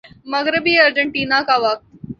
[0.31, 1.83] مغربی ارجنٹینا کا وقت